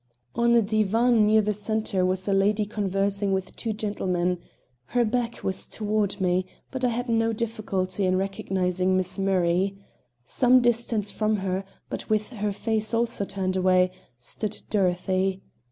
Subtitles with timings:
[0.33, 4.39] On a divan near the center was a lady conversing with two gentlemen.
[4.85, 9.77] Her back was toward me, but I had no difficulty in recognizing Miss Murray.
[10.23, 15.43] Some distance from her, but with her face also turned away, stood Dorothy.